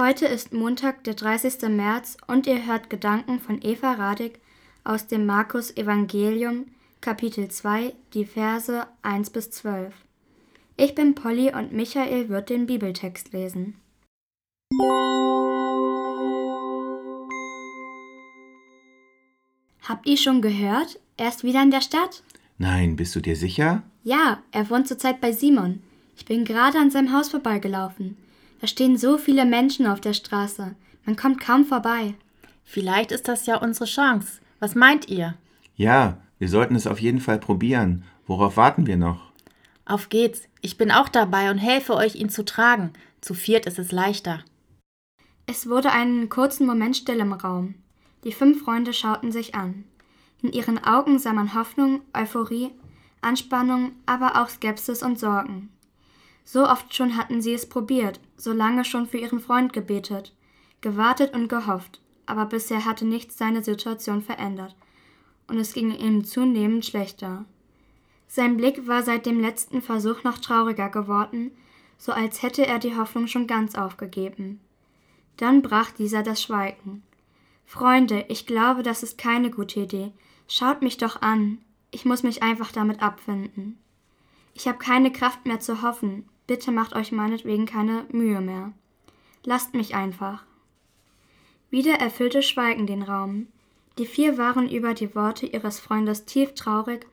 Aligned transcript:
Heute 0.00 0.24
ist 0.24 0.54
Montag, 0.54 1.04
der 1.04 1.12
30. 1.12 1.68
März 1.68 2.16
und 2.26 2.46
ihr 2.46 2.64
hört 2.64 2.88
Gedanken 2.88 3.38
von 3.38 3.60
Eva 3.60 3.92
Radig 3.92 4.40
aus 4.82 5.08
dem 5.08 5.26
Markus 5.26 5.76
Evangelium, 5.76 6.68
Kapitel 7.02 7.48
2, 7.48 7.92
die 8.14 8.24
Verse 8.24 8.86
1 9.02 9.28
bis 9.28 9.50
12. 9.50 9.92
Ich 10.78 10.94
bin 10.94 11.14
Polly 11.14 11.52
und 11.54 11.74
Michael 11.74 12.30
wird 12.30 12.48
den 12.48 12.64
Bibeltext 12.64 13.34
lesen. 13.34 13.76
Habt 19.82 20.06
ihr 20.06 20.16
schon 20.16 20.40
gehört? 20.40 20.98
Er 21.18 21.28
ist 21.28 21.44
wieder 21.44 21.62
in 21.62 21.70
der 21.70 21.82
Stadt? 21.82 22.22
Nein, 22.56 22.96
bist 22.96 23.14
du 23.14 23.20
dir 23.20 23.36
sicher? 23.36 23.82
Ja, 24.02 24.42
er 24.50 24.70
wohnt 24.70 24.88
zurzeit 24.88 25.20
bei 25.20 25.32
Simon. 25.32 25.82
Ich 26.16 26.24
bin 26.24 26.46
gerade 26.46 26.78
an 26.78 26.90
seinem 26.90 27.12
Haus 27.12 27.28
vorbeigelaufen. 27.28 28.16
Da 28.60 28.66
stehen 28.66 28.98
so 28.98 29.18
viele 29.18 29.44
Menschen 29.44 29.86
auf 29.86 30.00
der 30.00 30.12
Straße. 30.12 30.74
Man 31.04 31.16
kommt 31.16 31.40
kaum 31.40 31.64
vorbei. 31.64 32.14
Vielleicht 32.64 33.10
ist 33.10 33.26
das 33.26 33.46
ja 33.46 33.56
unsere 33.56 33.86
Chance. 33.86 34.40
Was 34.58 34.74
meint 34.74 35.08
ihr? 35.08 35.34
Ja, 35.74 36.18
wir 36.38 36.48
sollten 36.48 36.74
es 36.74 36.86
auf 36.86 37.00
jeden 37.00 37.20
Fall 37.20 37.38
probieren. 37.38 38.04
Worauf 38.26 38.56
warten 38.56 38.86
wir 38.86 38.96
noch? 38.96 39.32
Auf 39.86 40.08
geht's. 40.08 40.42
Ich 40.60 40.76
bin 40.76 40.90
auch 40.90 41.08
dabei 41.08 41.50
und 41.50 41.58
helfe 41.58 41.94
euch, 41.94 42.14
ihn 42.14 42.28
zu 42.28 42.44
tragen. 42.44 42.92
Zu 43.20 43.34
viert 43.34 43.66
ist 43.66 43.78
es 43.78 43.92
leichter. 43.92 44.44
Es 45.46 45.68
wurde 45.68 45.90
einen 45.90 46.28
kurzen 46.28 46.66
Moment 46.66 46.96
still 46.96 47.18
im 47.18 47.32
Raum. 47.32 47.74
Die 48.24 48.32
fünf 48.32 48.62
Freunde 48.62 48.92
schauten 48.92 49.32
sich 49.32 49.54
an. 49.54 49.84
In 50.42 50.52
ihren 50.52 50.82
Augen 50.84 51.18
sah 51.18 51.32
man 51.32 51.54
Hoffnung, 51.54 52.02
Euphorie, 52.12 52.70
Anspannung, 53.20 53.92
aber 54.06 54.40
auch 54.40 54.48
Skepsis 54.48 55.02
und 55.02 55.18
Sorgen. 55.18 55.70
So 56.52 56.68
oft 56.68 56.92
schon 56.96 57.16
hatten 57.16 57.40
sie 57.40 57.54
es 57.54 57.68
probiert, 57.68 58.18
so 58.36 58.52
lange 58.52 58.84
schon 58.84 59.06
für 59.06 59.18
ihren 59.18 59.38
Freund 59.38 59.72
gebetet, 59.72 60.34
gewartet 60.80 61.32
und 61.32 61.46
gehofft, 61.46 62.00
aber 62.26 62.44
bisher 62.44 62.84
hatte 62.84 63.06
nichts 63.06 63.38
seine 63.38 63.62
Situation 63.62 64.20
verändert, 64.20 64.74
und 65.46 65.58
es 65.58 65.74
ging 65.74 65.92
ihm 65.92 66.24
zunehmend 66.24 66.84
schlechter. 66.84 67.44
Sein 68.26 68.56
Blick 68.56 68.88
war 68.88 69.04
seit 69.04 69.26
dem 69.26 69.38
letzten 69.38 69.80
Versuch 69.80 70.24
noch 70.24 70.38
trauriger 70.38 70.88
geworden, 70.88 71.52
so 71.98 72.10
als 72.10 72.42
hätte 72.42 72.66
er 72.66 72.80
die 72.80 72.96
Hoffnung 72.96 73.28
schon 73.28 73.46
ganz 73.46 73.76
aufgegeben. 73.76 74.58
Dann 75.36 75.62
brach 75.62 75.92
dieser 75.92 76.24
das 76.24 76.42
Schweigen. 76.42 77.04
Freunde, 77.64 78.24
ich 78.26 78.44
glaube, 78.44 78.82
das 78.82 79.04
ist 79.04 79.18
keine 79.18 79.52
gute 79.52 79.78
Idee. 79.78 80.10
Schaut 80.48 80.82
mich 80.82 80.96
doch 80.96 81.22
an. 81.22 81.58
Ich 81.92 82.04
muss 82.04 82.24
mich 82.24 82.42
einfach 82.42 82.72
damit 82.72 83.02
abfinden. 83.02 83.78
Ich 84.52 84.66
habe 84.66 84.78
keine 84.78 85.12
Kraft 85.12 85.46
mehr 85.46 85.60
zu 85.60 85.82
hoffen, 85.82 86.24
Bitte 86.50 86.72
macht 86.72 86.96
euch 86.96 87.12
meinetwegen 87.12 87.64
keine 87.64 88.06
Mühe 88.10 88.40
mehr. 88.40 88.72
Lasst 89.44 89.72
mich 89.72 89.94
einfach. 89.94 90.42
Wieder 91.70 91.92
erfüllte 91.92 92.42
Schweigen 92.42 92.88
den 92.88 93.04
Raum. 93.04 93.46
Die 93.98 94.04
vier 94.04 94.36
waren 94.36 94.68
über 94.68 94.92
die 94.92 95.14
Worte 95.14 95.46
ihres 95.46 95.78
Freundes 95.78 96.24
tief 96.24 96.54
traurig, 96.54 97.06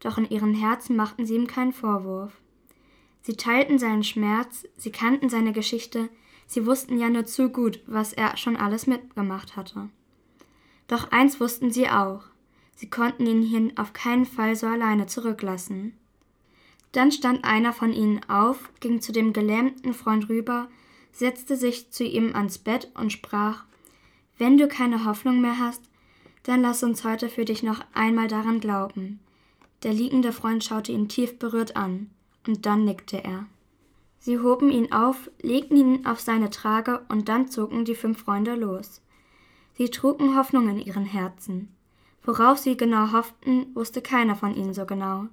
doch 0.00 0.16
in 0.16 0.30
ihren 0.30 0.54
Herzen 0.54 0.96
machten 0.96 1.26
sie 1.26 1.34
ihm 1.34 1.46
keinen 1.46 1.74
Vorwurf. 1.74 2.32
Sie 3.20 3.36
teilten 3.36 3.78
seinen 3.78 4.04
Schmerz, 4.04 4.66
sie 4.78 4.90
kannten 4.90 5.28
seine 5.28 5.52
Geschichte, 5.52 6.08
sie 6.46 6.64
wussten 6.64 6.98
ja 6.98 7.10
nur 7.10 7.26
zu 7.26 7.50
gut, 7.50 7.82
was 7.86 8.14
er 8.14 8.38
schon 8.38 8.56
alles 8.56 8.86
mitgemacht 8.86 9.54
hatte. 9.54 9.90
Doch 10.86 11.10
eins 11.10 11.40
wussten 11.40 11.70
sie 11.70 11.90
auch, 11.90 12.22
sie 12.74 12.88
konnten 12.88 13.26
ihn 13.26 13.42
hier 13.42 13.70
auf 13.76 13.92
keinen 13.92 14.24
Fall 14.24 14.56
so 14.56 14.66
alleine 14.66 15.04
zurücklassen. 15.04 15.92
Dann 16.92 17.12
stand 17.12 17.44
einer 17.44 17.72
von 17.72 17.92
ihnen 17.92 18.20
auf, 18.28 18.70
ging 18.80 19.00
zu 19.00 19.12
dem 19.12 19.32
gelähmten 19.32 19.92
Freund 19.92 20.28
rüber, 20.28 20.68
setzte 21.12 21.56
sich 21.56 21.90
zu 21.90 22.04
ihm 22.04 22.34
ans 22.34 22.58
Bett 22.58 22.90
und 22.94 23.12
sprach 23.12 23.64
Wenn 24.38 24.56
du 24.56 24.68
keine 24.68 25.04
Hoffnung 25.04 25.40
mehr 25.40 25.58
hast, 25.58 25.82
dann 26.44 26.62
lass 26.62 26.82
uns 26.82 27.04
heute 27.04 27.28
für 27.28 27.44
dich 27.44 27.62
noch 27.62 27.80
einmal 27.92 28.28
daran 28.28 28.60
glauben. 28.60 29.20
Der 29.82 29.92
liegende 29.92 30.32
Freund 30.32 30.64
schaute 30.64 30.92
ihn 30.92 31.08
tief 31.08 31.38
berührt 31.38 31.76
an, 31.76 32.10
und 32.46 32.66
dann 32.66 32.84
nickte 32.84 33.22
er. 33.22 33.46
Sie 34.18 34.38
hoben 34.40 34.70
ihn 34.70 34.90
auf, 34.92 35.30
legten 35.42 35.76
ihn 35.76 36.06
auf 36.06 36.20
seine 36.20 36.50
Trage, 36.50 37.04
und 37.08 37.28
dann 37.28 37.48
zogen 37.48 37.84
die 37.84 37.94
fünf 37.94 38.22
Freunde 38.22 38.54
los. 38.54 39.02
Sie 39.74 39.90
trugen 39.90 40.36
Hoffnung 40.36 40.68
in 40.68 40.80
ihren 40.80 41.04
Herzen. 41.04 41.68
Worauf 42.24 42.58
sie 42.58 42.76
genau 42.76 43.12
hofften, 43.12 43.74
wusste 43.74 44.02
keiner 44.02 44.34
von 44.34 44.54
ihnen 44.54 44.74
so 44.74 44.86
genau. 44.86 45.26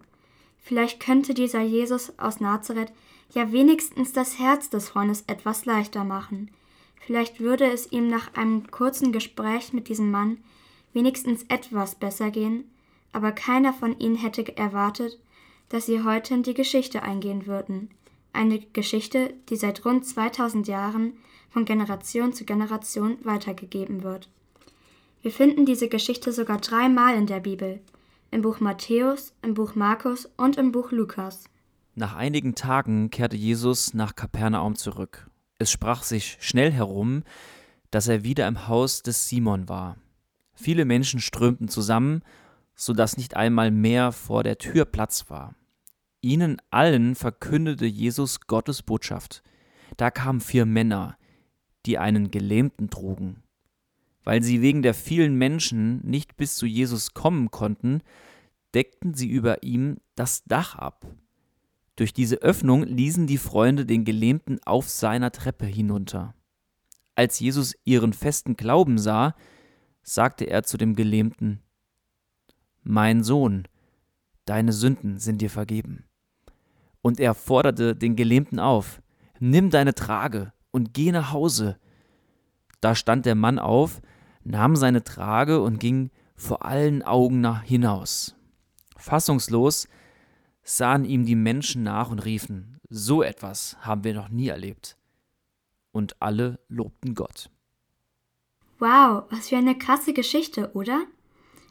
Vielleicht 0.66 1.00
könnte 1.00 1.36
dieser 1.36 1.62
Jesus 1.62 2.18
aus 2.18 2.40
Nazareth 2.40 2.92
ja 3.36 3.52
wenigstens 3.52 4.14
das 4.14 4.40
Herz 4.40 4.68
des 4.68 4.90
Freundes 4.90 5.24
etwas 5.28 5.66
leichter 5.66 6.04
machen. 6.04 6.50
Vielleicht 7.06 7.40
würde 7.40 7.72
es 7.72 7.92
ihm 7.92 8.08
nach 8.08 8.34
einem 8.34 8.72
kurzen 8.72 9.12
Gespräch 9.12 9.74
mit 9.74 9.90
diesem 9.90 10.10
Mann 10.10 10.40
wenigstens 10.92 11.44
etwas 11.50 11.94
besser 11.94 12.32
gehen, 12.32 12.64
aber 13.12 13.32
keiner 13.32 13.74
von 13.74 14.00
ihnen 14.00 14.16
hätte 14.16 14.58
erwartet, 14.58 15.20
dass 15.70 15.86
sie 15.86 16.04
heute 16.04 16.34
in 16.34 16.42
die 16.42 16.56
Geschichte 16.56 17.04
eingehen 17.04 17.46
würden. 17.46 17.92
Eine 18.34 18.58
Geschichte, 18.60 19.36
die 19.50 19.58
seit 19.58 19.86
rund 19.86 20.04
2000 20.04 20.68
Jahren 20.68 21.14
von 21.52 21.66
Generation 21.66 22.34
zu 22.34 22.44
Generation 22.44 23.20
weitergegeben 23.24 24.02
wird. 24.02 24.30
Wir 25.22 25.32
finden 25.32 25.68
diese 25.68 25.90
Geschichte 25.90 26.32
sogar 26.32 26.58
dreimal 26.58 27.16
in 27.16 27.28
der 27.28 27.40
Bibel 27.40 27.82
im 28.32 28.42
Buch 28.42 28.60
Matthäus, 28.60 29.34
im 29.42 29.54
Buch 29.54 29.76
Markus 29.76 30.30
und 30.38 30.58
im 30.58 30.72
Buch 30.72 30.92
Lukas. 30.92 31.46
Nach 31.96 32.16
einigen 32.16 32.56
Tagen 32.56 33.10
kehrte 33.10 33.38
Jesus 33.38 33.94
nach 33.94 34.16
Kapernaum 34.16 34.76
zurück. 34.76 35.30
Es 35.58 35.72
sprach 35.72 36.04
sich 36.04 36.38
schnell 36.42 36.72
herum, 36.72 37.24
dass 37.92 38.08
er 38.10 38.24
wieder 38.24 38.48
im 38.48 38.68
Haus 38.68 39.02
des 39.04 39.30
Simon 39.30 39.70
war. 39.70 39.96
Viele 40.54 40.84
Menschen 40.84 41.22
strömten 41.22 41.70
zusammen, 41.70 42.22
so 42.76 42.94
dass 42.94 43.16
nicht 43.18 43.38
einmal 43.38 43.72
mehr 43.72 44.12
vor 44.12 44.44
der 44.44 44.58
Tür 44.58 44.84
Platz 44.84 45.30
war. 45.30 45.56
Ihnen 46.22 46.62
allen 46.72 47.16
verkündete 47.16 47.86
Jesus 47.86 48.42
Gottes 48.42 48.82
Botschaft. 48.82 49.44
Da 49.96 50.12
kamen 50.12 50.42
vier 50.42 50.66
Männer, 50.66 51.18
die 51.86 51.98
einen 51.98 52.32
Gelähmten 52.32 52.90
trugen. 52.90 53.44
Weil 54.26 54.44
sie 54.44 54.62
wegen 54.62 54.82
der 54.82 54.94
vielen 54.94 55.36
Menschen 55.36 56.02
nicht 56.06 56.36
bis 56.36 56.56
zu 56.56 56.66
Jesus 56.66 57.14
kommen 57.14 57.52
konnten, 57.52 58.02
deckten 58.74 59.14
sie 59.14 59.30
über 59.30 59.64
ihm 59.64 59.98
das 60.16 60.44
Dach 60.44 60.76
ab. 60.76 61.06
Durch 61.96 62.12
diese 62.12 62.38
Öffnung 62.38 62.84
ließen 62.84 63.28
die 63.28 63.38
Freunde 63.38 63.86
den 63.86 64.04
Gelähmten 64.04 64.60
auf 64.66 64.90
seiner 64.90 65.32
Treppe 65.32 65.66
hinunter. 65.66 66.36
Als 67.16 67.40
Jesus 67.40 67.74
ihren 67.86 68.12
festen 68.12 68.58
Glauben 68.58 68.98
sah, 68.98 69.36
sagte 70.04 70.46
er 70.46 70.64
zu 70.64 70.78
dem 70.78 70.96
Gelähmten 70.96 71.62
Mein 72.84 73.24
Sohn, 73.24 73.68
deine 74.44 74.74
Sünden 74.74 75.20
sind 75.20 75.42
dir 75.42 75.50
vergeben. 75.50 76.04
Und 77.02 77.20
er 77.20 77.34
forderte 77.34 77.96
den 77.96 78.16
Gelähmten 78.16 78.60
auf 78.60 79.02
Nimm 79.40 79.70
deine 79.70 79.94
Trage 79.94 80.54
und 80.72 80.94
geh 80.94 81.12
nach 81.12 81.32
Hause. 81.32 81.78
Da 82.82 82.96
stand 82.96 83.26
der 83.26 83.36
Mann 83.36 83.60
auf, 83.60 84.02
nahm 84.46 84.76
seine 84.76 85.04
Trage 85.04 85.62
und 85.62 85.80
ging 85.80 86.12
vor 86.36 86.64
allen 86.64 87.04
Augen 87.04 87.42
nach 87.42 87.64
hinaus. 87.64 88.36
Fassungslos 88.98 89.88
sahen 90.64 91.04
ihm 91.06 91.26
die 91.26 91.36
Menschen 91.36 91.84
nach 91.84 92.10
und 92.10 92.20
riefen, 92.24 92.80
so 92.90 93.22
etwas 93.22 93.78
haben 93.82 94.04
wir 94.04 94.14
noch 94.14 94.30
nie 94.30 94.48
erlebt. 94.48 94.98
Und 95.92 96.22
alle 96.22 96.60
lobten 96.70 97.16
Gott. 97.16 97.50
Wow, 98.80 99.24
was 99.30 99.50
für 99.50 99.58
eine 99.58 99.78
krasse 99.78 100.14
Geschichte, 100.14 100.72
oder? 100.74 101.06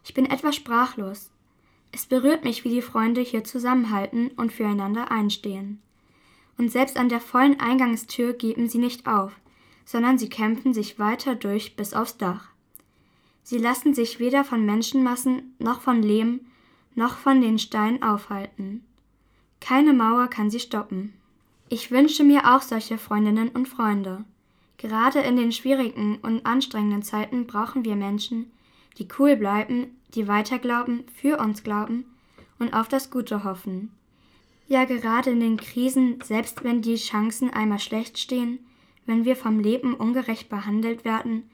Ich 0.05 0.15
bin 0.15 0.27
etwas 0.27 0.57
sprachlos. 0.57 1.31
Es 1.93 2.07
berührt 2.07 2.45
mich, 2.45 2.65
wie 2.65 2.71
die 2.71 2.83
Freunde 2.83 3.21
hier 3.21 3.45
zusammenhalten 3.45 4.29
und 4.33 4.53
füreinander 4.53 5.11
einstehen. 5.11 5.81
Und 6.57 6.71
selbst 6.71 6.97
an 6.97 7.09
der 7.09 7.21
vollen 7.21 7.61
Eingangstür 7.61 8.33
geben 8.33 8.69
sie 8.69 8.79
nicht 8.79 9.07
auf, 9.07 9.33
sondern 9.85 10.19
sie 10.19 10.29
kämpfen 10.29 10.73
sich 10.73 10.99
weiter 10.99 11.35
durch 11.35 11.77
bis 11.77 11.95
aufs 11.95 12.17
Dach. 12.17 12.54
Sie 13.45 13.59
lassen 13.59 13.95
sich 13.95 14.19
weder 14.19 14.43
von 14.43 14.67
Menschenmassen 14.67 15.55
noch 15.59 15.81
von 15.81 16.03
Lehm 16.03 16.41
noch 16.97 17.19
von 17.19 17.41
den 17.41 17.59
Steinen 17.59 18.03
aufhalten. 18.03 18.85
Keine 19.61 19.93
Mauer 19.93 20.29
kann 20.29 20.51
sie 20.51 20.61
stoppen. 20.61 21.15
Ich 21.69 21.91
wünsche 21.91 22.25
mir 22.25 22.55
auch 22.55 22.63
solche 22.63 22.99
Freundinnen 22.99 23.49
und 23.49 23.69
Freunde. 23.69 24.25
Gerade 24.77 25.21
in 25.21 25.37
den 25.37 25.53
schwierigen 25.53 26.19
und 26.23 26.47
anstrengenden 26.47 27.03
Zeiten 27.03 27.47
brauchen 27.47 27.85
wir 27.85 27.97
Menschen, 27.97 28.51
die 28.99 29.09
cool 29.19 29.37
bleiben, 29.37 29.99
die 30.15 30.29
weiter 30.29 30.59
glauben, 30.59 31.05
für 31.15 31.39
uns 31.39 31.63
glauben 31.63 32.05
und 32.59 32.75
auf 32.75 32.89
das 32.89 33.11
Gute 33.11 33.45
hoffen. 33.45 33.91
Ja, 34.69 34.85
gerade 34.85 35.31
in 35.31 35.41
den 35.41 35.57
Krisen, 35.57 36.21
selbst 36.23 36.65
wenn 36.65 36.81
die 36.81 36.97
Chancen 36.97 37.51
einmal 37.51 37.79
schlecht 37.79 38.19
stehen, 38.19 38.61
wenn 39.07 39.25
wir 39.25 39.37
vom 39.37 39.61
Leben 39.61 39.95
ungerecht 39.95 40.49
behandelt 40.49 41.05
werden, 41.05 41.51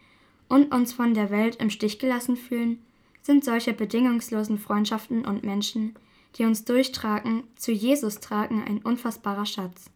und 0.51 0.75
uns 0.75 0.93
von 0.93 1.15
der 1.15 1.31
Welt 1.31 1.57
im 1.57 1.71
Stich 1.71 1.99
gelassen 1.99 2.37
fühlen, 2.37 2.83
sind 3.23 3.45
solche 3.45 3.73
bedingungslosen 3.73 4.59
Freundschaften 4.59 5.25
und 5.25 5.45
Menschen, 5.45 5.95
die 6.37 6.45
uns 6.45 6.65
durchtragen, 6.65 7.45
zu 7.57 7.73
Jesus 7.73 8.21
tragen, 8.21 8.63
ein 8.67 8.83
unfassbarer 8.83 9.47
Schatz. 9.47 9.91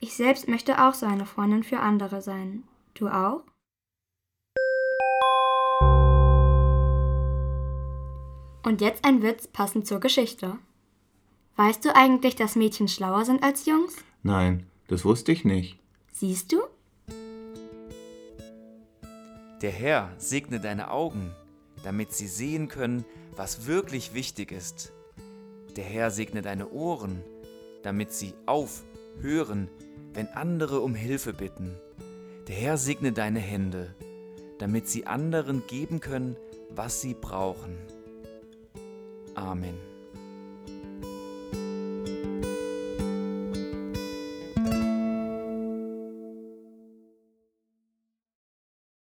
Ich 0.00 0.14
selbst 0.14 0.48
möchte 0.48 0.84
auch 0.84 0.94
so 0.94 1.06
eine 1.06 1.24
Freundin 1.24 1.62
für 1.62 1.80
andere 1.80 2.20
sein. 2.20 2.64
Du 2.94 3.08
auch? 3.08 3.42
Und 8.64 8.80
jetzt 8.80 9.04
ein 9.04 9.22
Witz 9.22 9.46
passend 9.46 9.86
zur 9.86 10.00
Geschichte. 10.00 10.58
Weißt 11.54 11.84
du 11.84 11.94
eigentlich, 11.94 12.34
dass 12.34 12.56
Mädchen 12.56 12.88
schlauer 12.88 13.24
sind 13.24 13.42
als 13.42 13.66
Jungs? 13.66 13.96
Nein, 14.24 14.66
das 14.88 15.04
wusste 15.04 15.30
ich 15.30 15.44
nicht. 15.44 15.78
Siehst 16.12 16.52
du? 16.52 16.58
Der 19.62 19.70
Herr 19.70 20.10
segne 20.18 20.60
deine 20.60 20.90
Augen, 20.90 21.34
damit 21.82 22.12
sie 22.12 22.28
sehen 22.28 22.68
können, 22.68 23.04
was 23.34 23.66
wirklich 23.66 24.12
wichtig 24.12 24.52
ist. 24.52 24.92
Der 25.76 25.84
Herr 25.84 26.10
segne 26.10 26.42
deine 26.42 26.70
Ohren, 26.70 27.22
damit 27.82 28.12
sie 28.12 28.34
aufhören, 28.44 29.68
wenn 30.12 30.28
andere 30.28 30.80
um 30.80 30.94
Hilfe 30.94 31.32
bitten. 31.32 31.74
Der 32.48 32.56
Herr 32.56 32.76
segne 32.76 33.12
deine 33.12 33.40
Hände, 33.40 33.94
damit 34.58 34.88
sie 34.88 35.06
anderen 35.06 35.66
geben 35.66 36.00
können, 36.00 36.36
was 36.70 37.00
sie 37.00 37.14
brauchen. 37.14 37.76
Amen. 39.34 39.95